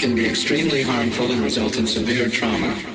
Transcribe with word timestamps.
can 0.00 0.14
be 0.14 0.26
extremely 0.26 0.80
harmful 0.80 1.30
and 1.30 1.42
result 1.42 1.76
in 1.76 1.86
severe 1.86 2.26
trauma. 2.26 2.89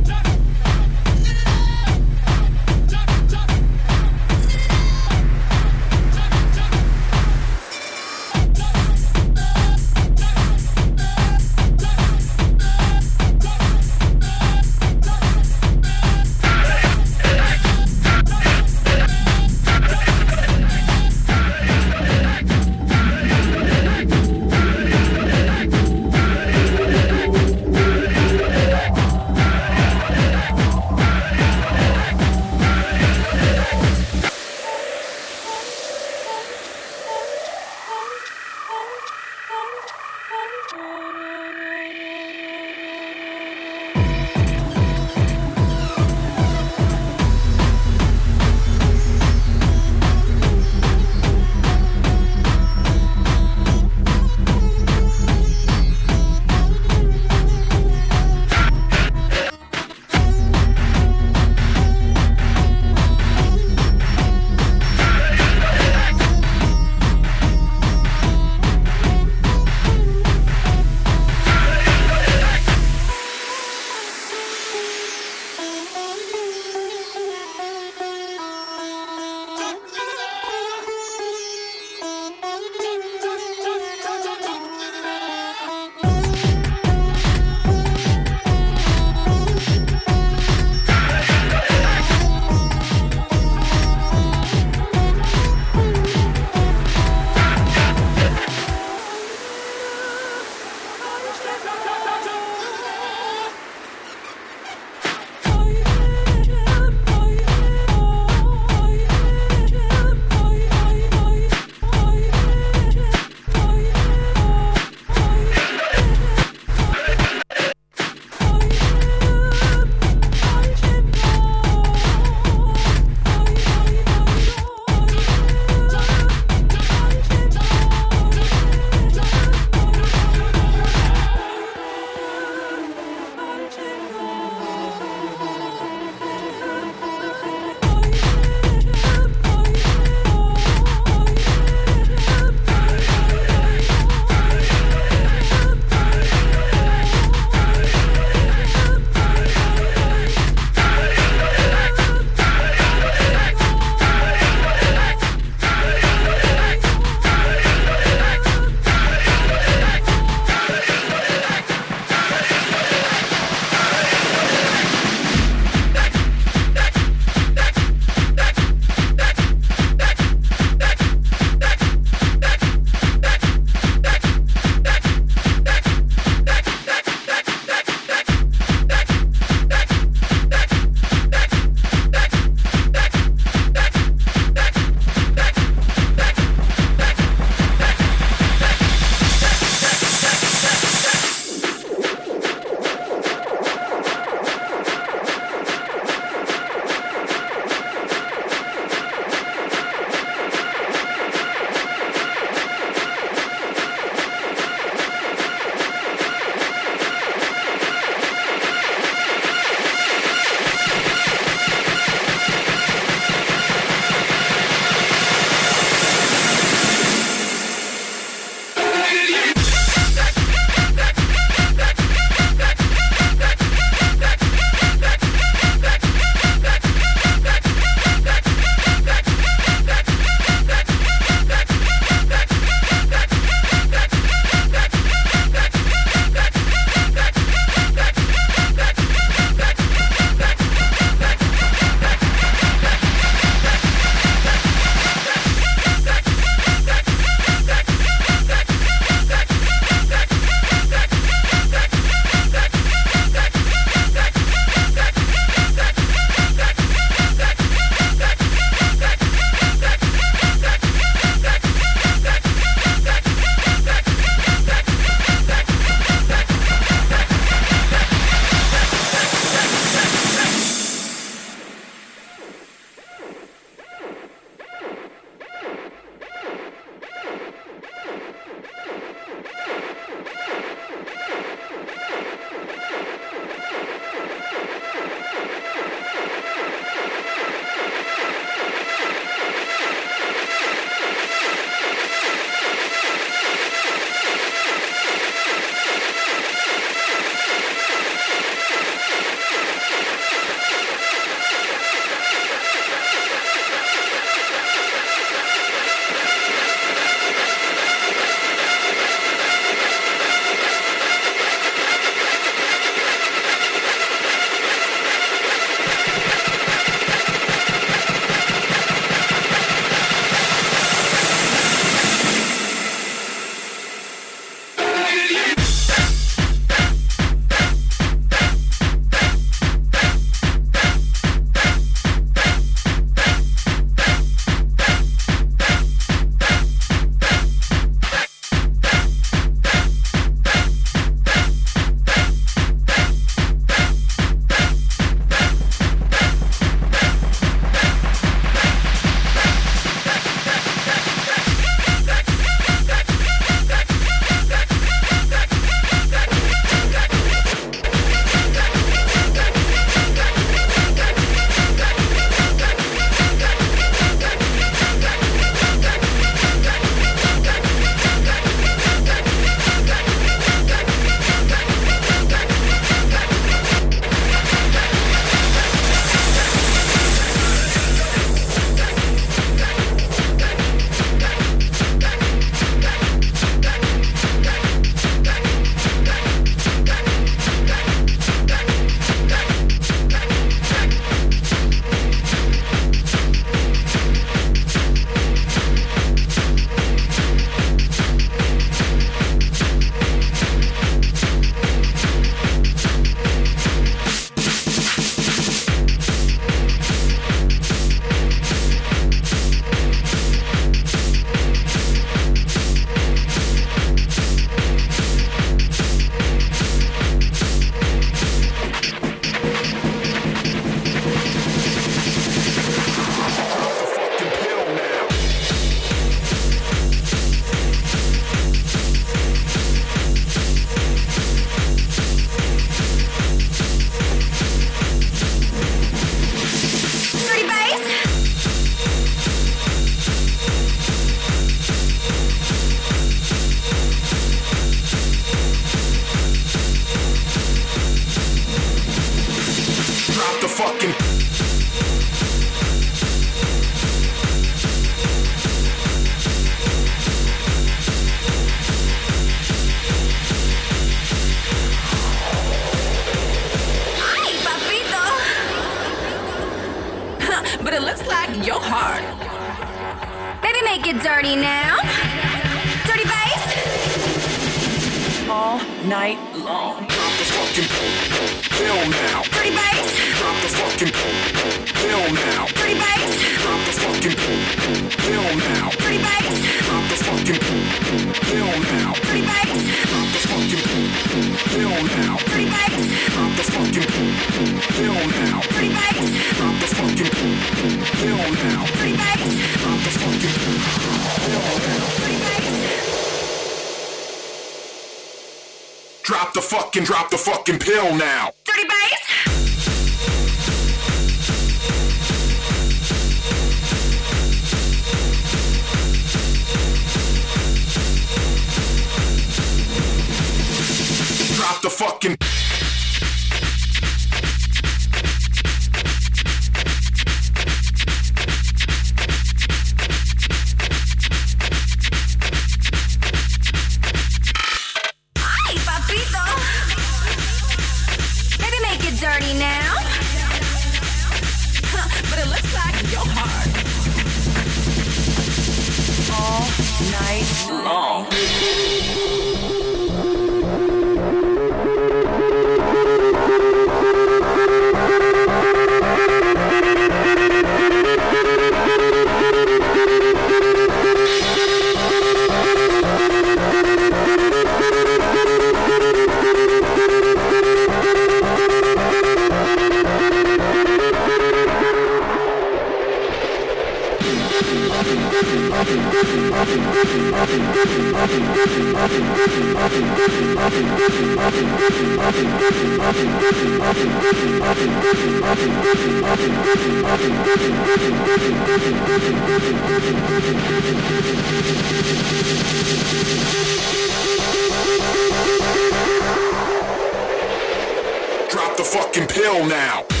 Drop 598.29 598.57
the 598.57 598.63
fucking 598.63 599.07
pill 599.07 599.45
now. 599.45 600.00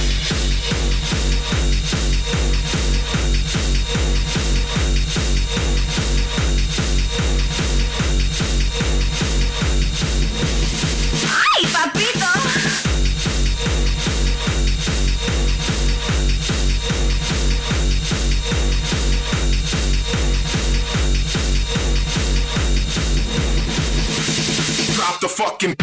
The 25.21 25.27
fucking 25.27 25.80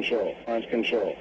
Control. 0.00 0.34
Launch 0.48 0.66
Control. 0.70 1.14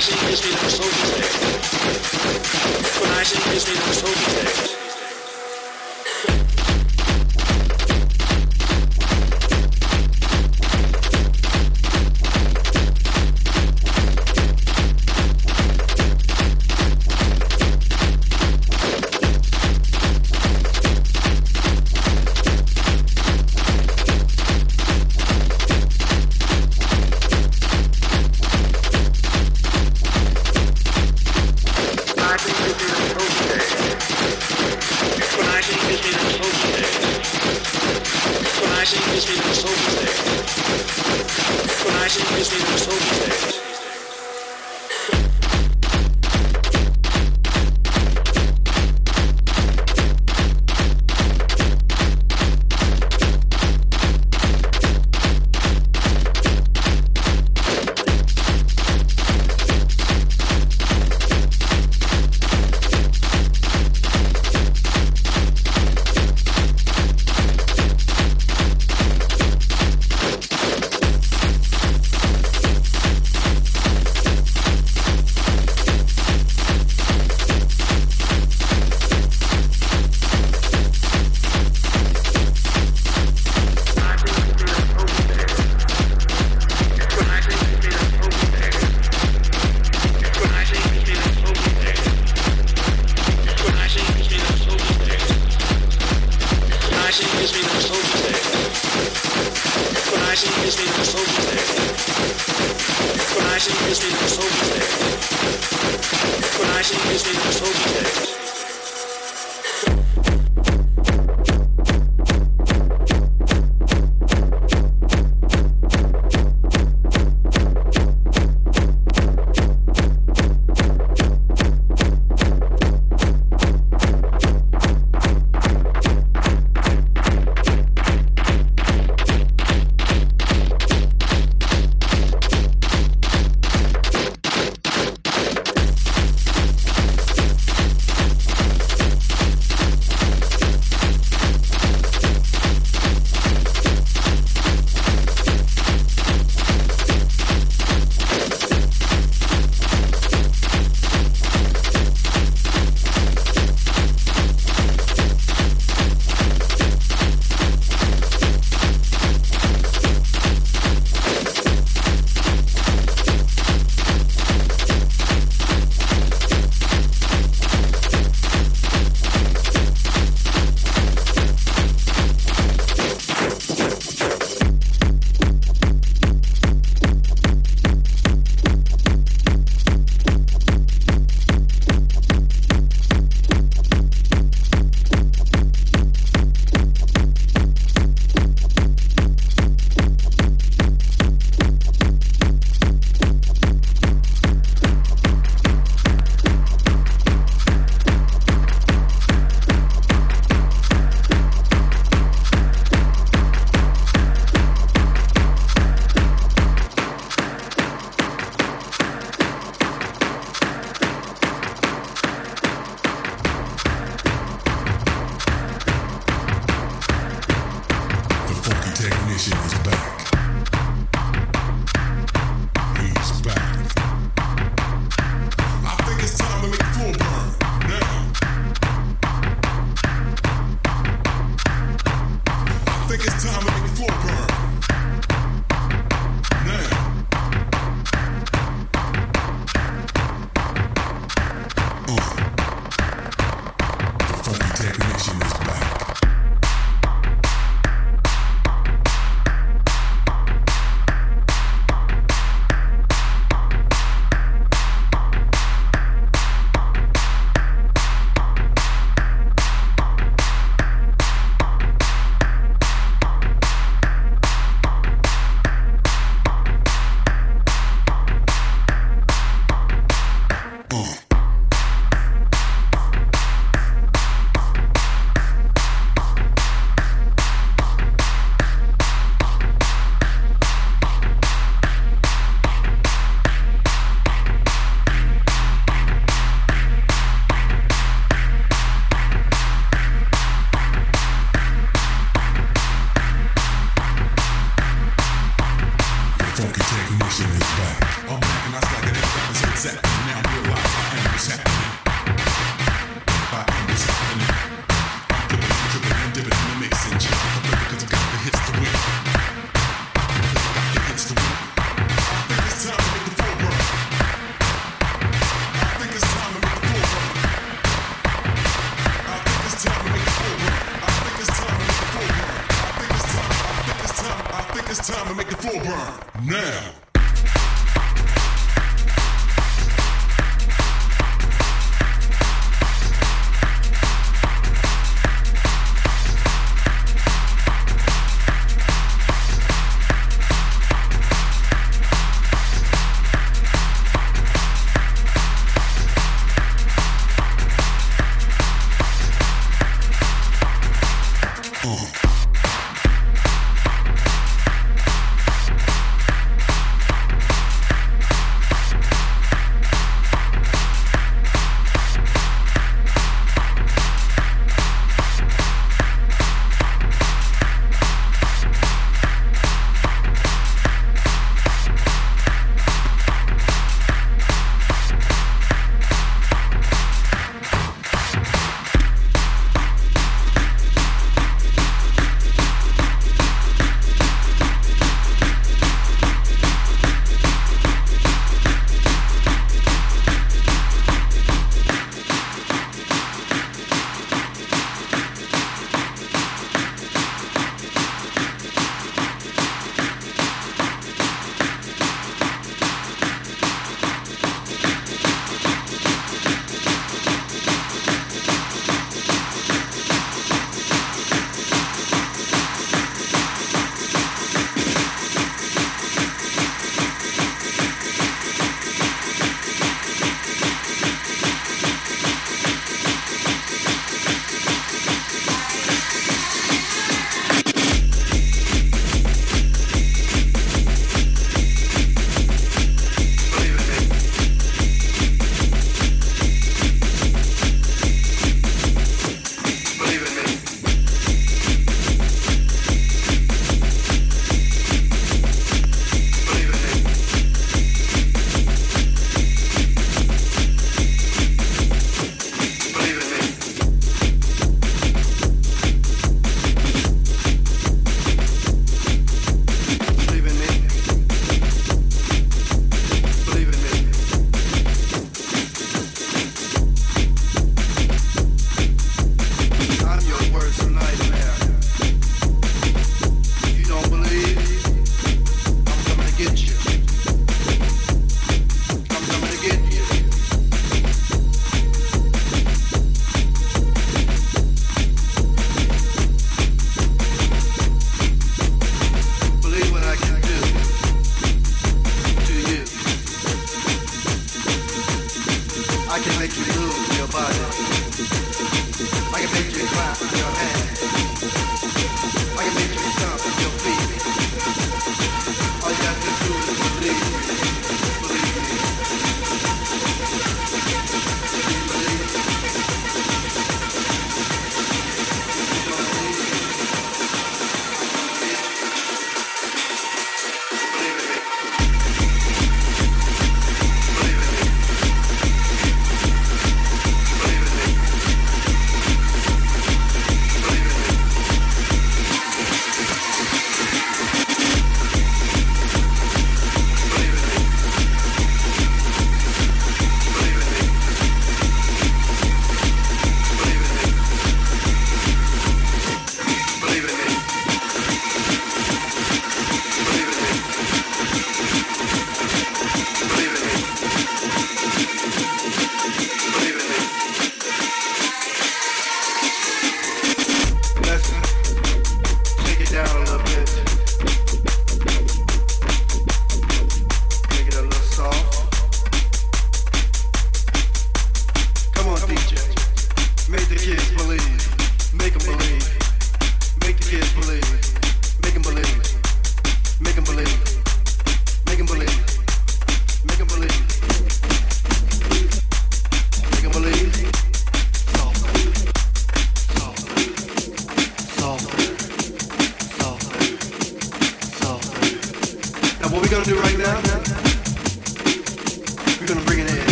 I 0.00 0.02
see 0.02 0.26
history, 0.28 0.54
there 0.54 0.64
was 0.64 0.78
hope 0.78 0.88
these 0.88 1.10
days. 1.12 1.36
When 3.02 3.10
I 3.10 3.22
see 3.22 3.50
history, 3.50 3.74
there 3.76 3.86
was 3.86 4.00
these 4.00 4.70
days. 4.70 4.79